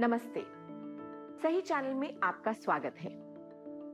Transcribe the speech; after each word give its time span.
नमस्ते। 0.00 0.40
सही 1.42 1.60
चैनल 1.60 1.94
में 1.94 2.20
आपका 2.22 2.52
स्वागत 2.52 2.94
है। 2.98 3.10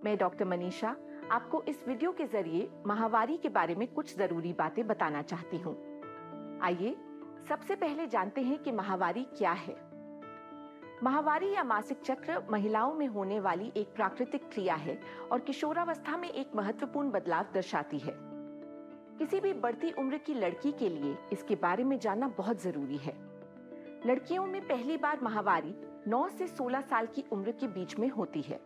मैं 0.05 0.17
डॉक्टर 0.19 0.45
मनीषा 0.45 0.97
आपको 1.31 1.63
इस 1.63 1.83
वीडियो 1.89 2.13
के 2.13 2.25
ज़रिए 2.25 2.69
महावारी 2.87 3.37
के 3.37 3.49
बारे 3.49 3.75
में 3.75 3.87
कुछ 3.89 4.17
ज़रूरी 4.17 4.53
बातें 4.53 4.87
बताना 4.87 5.23
चाहती 5.23 5.57
हूँ। 5.57 5.75
आइए, 6.63 6.97
सबसे 7.49 7.75
पहले 7.75 8.07
जानते 8.07 8.41
हैं 8.41 8.59
कि 8.59 8.73
महावारी 8.73 9.23
क्या 9.39 9.53
है। 9.53 9.77
महावारी 11.03 11.53
या 11.55 11.65
मासिक 11.65 12.01
चक्र 12.01 12.43
महिलाओं 12.51 12.95
में 12.95 13.07
होने 13.07 13.41
वाली 13.41 13.73
एक 13.77 13.95
प्राकृतिक 13.95 14.49
क्रिया 14.53 14.75
है 14.75 14.99
और 15.33 15.41
किशोरावस्था 15.41 16.17
में 16.17 16.31
एक 16.31 16.57
महत्वपूर्ण 16.57 17.11
बदलाव 17.11 17.47
दर्शाती 17.55 17.99
है। 17.99 18.15
किसी 19.19 19.41
भी 19.41 19.53
बढ़ती 19.53 19.91
उम्र 19.91 20.19
की 20.19 20.35
लड़की 20.35 20.73
के 20.73 20.89
लिए 20.89 21.17
इसके 21.33 21.55
बारे 21.55 21.85
में 21.85 21.99
जानना 21.99 22.29
बहुत 22.29 22.63
ज़रूरी 22.63 22.97
है। 22.97 23.17
लड़कियों 24.07 24.47
में 24.47 24.61
पहली 24.61 24.97
बार 24.97 25.21
महावारी 25.23 25.75
9 26.09 26.29
से 26.29 26.47
16 26.47 26.81
साल 26.81 27.07
की 27.07 27.25
उम्र 27.33 27.51
के 27.51 27.69
बीच 27.69 27.99
में 27.99 28.09
होती 28.09 28.43
है। 28.43 28.61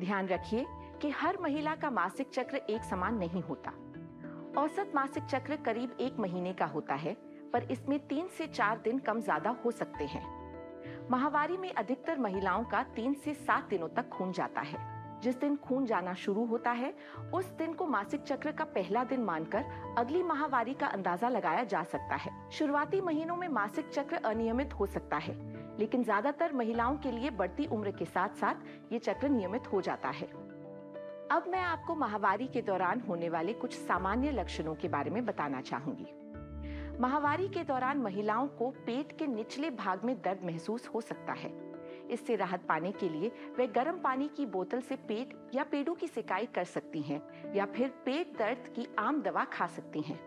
ध्यान 0.00 0.28
रखिए 0.28 0.66
कि 1.02 1.10
हर 1.10 1.38
महिला 1.40 1.74
का 1.74 1.90
मासिक 1.90 2.30
चक्र 2.30 2.56
एक 2.56 2.82
समान 2.82 3.14
नहीं 3.14 3.42
होता। 3.42 3.70
औसत 4.60 4.92
मासिक 4.94 5.24
चक्र 5.24 5.56
करीब 5.56 5.96
एक 6.00 6.18
महीने 6.18 6.52
का 6.52 6.66
होता 6.66 6.94
है, 6.94 7.16
पर 7.52 7.62
इसमें 7.62 8.06
तीन 8.08 8.28
से 8.28 8.46
चार 8.46 8.78
दिन 8.78 8.98
कम 8.98 9.20
ज़्यादा 9.20 9.50
हो 9.64 9.70
सकते 9.70 10.04
हैं। 10.04 10.22
महावारी 11.10 11.56
में 11.56 11.72
अधिकतर 11.72 12.18
महिलाओं 12.18 12.64
का 12.64 12.82
तीन 12.82 13.14
से 13.14 13.34
सात 13.34 13.68
दिनों 13.68 13.88
तक 13.88 14.08
खून 14.08 14.32
जाता 14.32 14.60
है। 14.60 14.98
जिस 15.20 15.40
दिन 15.40 15.56
खून 15.56 15.86
जाना 15.86 16.14
शुरू 16.14 16.44
होता 16.44 16.70
है, 16.70 16.94
उस 17.34 17.44
दिन 17.44 17.72
को 17.72 17.86
मासिक 17.86 18.22
चक्र 18.22 18.52
का 18.52 18.64
पहला 18.64 19.04
दिन 19.04 19.20
मानकर 19.20 19.64
अगली 19.98 20.22
माहवारी 20.22 20.74
का 20.74 20.86
अंदाज़ा 20.86 21.28
लगाया 21.28 21.64
जा 21.64 21.82
सकता 21.82 22.16
है। 22.16 22.50
शुरुआती 22.50 23.00
महीनों 23.00 23.36
में 23.36 23.48
मासिक 23.48 23.88
चक्र 23.88 24.16
अनियमित 24.16 24.74
हो 24.74 24.86
सकता 24.86 25.16
है 25.16 25.57
लेकिन 25.78 26.04
ज़्यादातर 26.04 26.52
महिलाओं 26.52 26.96
के 26.96 27.10
लिए 27.10 27.30
बढ़ती 27.30 27.66
उम्र 27.66 27.90
के 27.90 28.04
साथ 28.04 28.36
साथ 28.36 28.92
ये 28.92 28.98
चक्र 28.98 29.28
नियमित 29.28 29.72
हो 29.72 29.80
जाता 29.80 30.08
है। 30.10 30.26
अब 31.30 31.44
मैं 31.48 31.60
आपको 31.60 31.94
माहवारी 31.94 32.46
के 32.46 32.62
दौरान 32.62 33.00
होने 33.00 33.28
वाले 33.28 33.52
कुछ 33.52 33.74
सामान्य 33.74 34.30
लक्षणों 34.30 34.74
के 34.74 34.88
बारे 34.88 35.10
में 35.10 35.24
बताना 35.26 35.60
चाहूँगी। 35.60 36.06
माहवारी 37.00 37.48
के 37.48 37.64
दौरान 37.64 37.98
महिलाओं 37.98 38.46
को 38.48 38.70
पेट 38.86 39.12
के 39.18 39.26
निचले 39.26 39.70
भाग 39.70 40.04
में 40.04 40.14
दर्द 40.16 40.44
महसूस 40.44 40.88
हो 40.94 41.00
सकता 41.00 41.32
है। 41.32 41.52
इससे 42.10 42.36
राहत 42.36 42.62
पाने 42.68 42.92
के 42.92 43.08
लिए 43.08 43.30
वे 43.58 43.66
गर्म 43.66 43.98
पानी 43.98 44.28
की 44.28 44.46
बोतल 44.46 44.80
से 44.80 44.96
पेट 45.08 45.34
या 45.54 45.64
पेड़ों 45.64 45.94
की 45.94 46.06
सिकाई 46.06 46.46
कर 46.46 46.64
सकती 46.64 47.02
हैं 47.02 47.20
या 47.54 47.66
फिर 47.66 47.88
पेट 48.04 48.36
दर्द 48.38 48.68
की 48.76 48.86
आम 48.98 49.20
दवा 49.22 49.44
खा 49.44 49.66
सकती 49.66 50.00
हैं। 50.00 50.18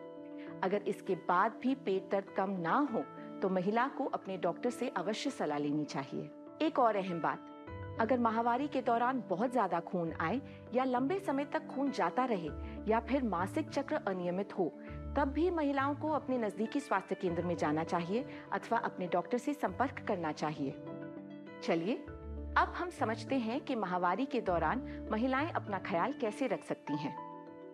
अगर 0.63 0.81
इसके 0.87 1.15
बाद 1.27 1.59
भी 1.61 1.75
पेट 1.75 2.09
दर्द 2.11 2.29
कम 2.37 2.49
ना 2.59 2.77
हो 2.93 3.03
तो 3.41 3.49
महिला 3.49 3.87
को 3.87 4.05
अपने 4.05 4.37
डॉक्टर 4.37 4.69
से 4.69 4.87
अवश्य 4.87 5.29
सलाह 5.29 5.57
लेनी 5.57 5.85
चाहिए। 5.85 6.29
एक 6.61 6.79
और 6.79 6.95
अहम 6.95 7.21
बात, 7.21 7.47
अगर 7.99 8.19
माहवारी 8.19 8.67
के 8.67 8.81
दौरान 8.81 9.23
बहुत 9.29 9.51
ज़्यादा 9.51 9.79
खून 9.79 10.13
आए 10.21 10.41
या 10.73 10.83
लंबे 10.83 11.19
समय 11.19 11.45
तक 11.45 11.67
खून 11.67 11.91
जाता 11.91 12.25
रहे 12.25 12.49
या 12.87 12.99
फिर 12.99 13.23
मासिक 13.23 13.69
चक्र 13.69 13.95
अनियमित 13.95 14.57
हो, 14.59 14.67
तब 15.17 15.31
भी 15.33 15.49
महिलाओं 15.51 15.95
को 15.95 16.09
अपने 16.09 16.37
नजदीकी 16.37 16.79
स्वास्थ्य 16.79 17.15
केंद्र 17.15 17.43
में 17.43 17.55
जाना 17.57 17.83
चाहिए 17.83 18.25
अथवा 18.51 18.77
अपने 18.77 19.07
डॉक्टर 19.07 19.37
से 19.37 19.53
संपर्क 19.53 20.05
करना 20.07 20.31
चाहिए। 20.31 20.75
चलिए, 21.63 21.95
अब 22.57 22.73
हम 22.77 22.89
समझते 22.89 23.35
हैं 23.35 23.59
कि 23.61 23.75
माहवारी 23.75 24.25
के 24.25 24.41
दौरान 24.41 25.07
महिलाएँ 25.11 25.51
अपना 25.51 25.79
ख्याल 25.79 26.13
कैसे 26.13 26.47
रख 26.47 26.63
सकती 26.63 26.97
हैं। 26.97 27.15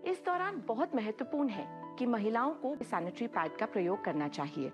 इस 0.04 0.26
दौरान 0.26 0.64
बहुत 0.68 0.96
महत्वपूर्ण 0.96 1.50
है 1.50 1.68
कि 2.00 2.06
महिलाओं 2.06 2.54
को 2.54 2.76
सैनिटरी 2.84 3.28
पैड 3.28 3.58
का 3.58 3.66
प्रयोग 3.66 4.04
करना 4.04 4.28
चाहिए। 4.28 4.72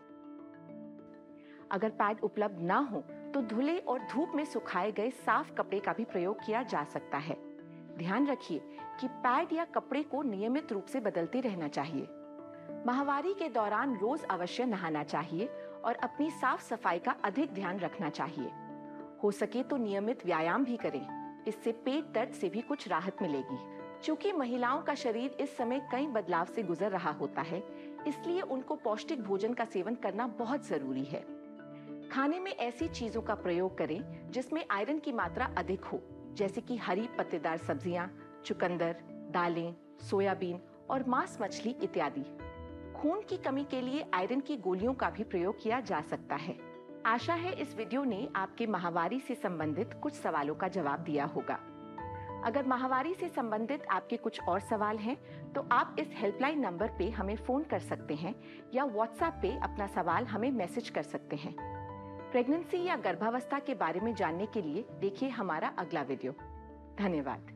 अगर 1.74 1.90
पैड 1.90 2.20
उपलब्ध 2.20 2.60
ना 2.62 2.78
हो 2.92 3.00
तो 3.34 3.42
धुले 3.42 3.78
और 3.80 4.00
धूप 4.12 4.32
में 4.36 4.44
सुखाए 4.46 4.92
गए 4.92 5.10
साफ़ 5.26 5.54
कपड़े 5.54 5.80
का 5.80 5.94
भी 5.94 6.04
प्रयोग 6.06 6.46
किया 6.46 6.62
जा 6.64 6.84
सकता 6.84 7.18
है। 7.18 7.38
ध्यान 7.98 8.28
रखिए 8.28 8.60
कि 9.00 9.08
पैड 9.24 9.54
या 9.54 9.66
कपड़े 9.76 10.04
को 10.04 10.22
नियमित 10.22 10.72
रूप 10.72 10.86
से 10.86 11.00
बदलते 11.00 11.42
रहना 11.42 11.68
चाहिए। 11.68 12.08
माहवारी 12.88 13.34
के 13.34 13.50
दौरान 13.50 13.98
रोज 13.98 14.24
अवश्य 14.24 14.66
नहाना 14.66 15.04
चाहिए 15.06 15.50
और 15.86 15.96
अपनी 15.96 16.30
साफ़ 16.32 16.64
सफ़ाई 16.64 17.00
का 17.00 17.16
अधिक 17.24 17.54
ध्यान 17.54 17.80
रखना 17.80 18.10
चाहिए। 18.10 18.52
हो 19.24 19.32
सके 19.32 19.64
तो 19.64 19.78
नियमित 19.78 20.26
व्यायाम 20.26 20.66
भी 20.66 20.78
करें। 20.78 21.06
इससे 21.48 21.72
पेट 21.86 22.14
दर्द 22.14 22.34
से 22.34 22.50
भी 22.50 22.62
कुछ 22.62 22.88
राहत 22.88 23.22
मिलेगी। 23.22 23.58
चूँकि 24.04 24.32
महिलाओं 24.32 24.82
का 24.82 24.96
शरीर 24.96 25.38
इस 25.40 25.58
समय 25.58 25.88
कई 25.92 26.08
बदलाव 26.08 26.46
से 26.46 26.64
गुजर 26.64 26.92
रहा 26.92 27.12
होता 27.12 27.42
है, 27.42 27.64
इसलिए 28.08 28.42
उनको 28.42 28.76
पौष्टिक 28.76 29.24
भोजन 29.24 29.54
का 29.54 29.66
सेवन 29.66 29.96
करना 29.96 30.28
बहुत 30.40 30.68
ज़रूरी 30.68 31.04
है। 31.04 31.26
खाने 32.14 32.40
में 32.40 32.52
ऐसी 32.52 32.88
चीज़ों 32.88 33.22
का 33.22 33.36
प्रयोग 33.36 33.78
करें 33.78 34.32
जिसमें 34.32 34.64
आयरन 34.72 34.98
की 35.00 35.12
मात्रा 35.12 35.46
अधिक 35.58 35.86
हो 35.86 36.00
जैसे 36.38 36.62
कि 36.62 36.76
हरी 36.78 37.08
पत्तेदार 37.18 37.58
सब्ज़ियाँ, 37.58 38.10
चुकंदर 38.46 38.98
दालें 39.32 39.74
सोयाबीन 40.02 40.60
और 40.90 41.08
मांस 41.10 41.38
मछली 41.42 41.76
इत्यादि। 41.84 42.24
खून 42.96 43.22
की 43.30 43.38
कमी 43.38 43.64
के 43.64 43.82
लिए 43.82 44.06
आयरन 44.14 44.40
की 44.40 44.58
गोलियों 44.58 44.94
का 44.94 45.10
भी 45.10 45.24
प्रयोग 45.24 45.62
किया 45.64 45.80
जा 45.82 46.02
सकता 46.02 46.36
है। 46.36 46.58
आशा 47.06 47.34
है 47.36 47.54
इस 47.62 47.76
वीडियो 47.76 48.04
ने 48.04 48.28
आपके 48.36 48.68
माहवारी 48.68 49.20
से 49.20 49.36
संबंधित 49.36 50.00
कुछ 50.04 50.14
सवालों 50.14 50.56
का 50.56 50.68
जवाब 50.70 51.04
दिया 51.04 51.26
होगा। 51.26 51.60
अगर 52.46 52.68
माहवारी 52.68 53.14
से 53.14 53.30
संबंधित 53.32 53.86
आपके 53.92 54.18
कुछ 54.18 54.40
और 54.42 54.60
सवाल 54.62 54.98
हैं 55.00 55.18
तो 55.54 55.68
आप 55.72 55.96
इस 56.00 56.14
हेल्पलाइन 56.14 56.60
नंबर 56.60 56.96
पे 56.98 57.10
हमें 57.12 57.36
फ़ोन 57.38 57.64
कर 57.64 57.80
सकते 57.82 58.14
हैं 58.16 58.36
या 58.74 58.86
व्हाट्सएप 58.86 59.40
पे 59.42 59.58
अपना 59.64 59.88
सवाल 59.92 60.26
हमें 60.26 60.52
मैसेज 60.52 60.90
कर 60.90 61.04
सकते 61.04 61.36
हैं। 61.36 61.82
प्रेगनेंसी 62.34 62.84
या 62.84 62.96
गर्भावस्था 62.96 63.60
के 63.60 63.74
बारे 63.74 64.00
में 64.00 64.16
जानने 64.16 64.46
के 64.46 64.62
लिए 64.62 64.86
देखिए 65.00 65.30
हमारा 65.30 65.68
अगला 65.78 66.02
वीडियो। 66.02 66.32
धन्यवाद। 67.00 67.53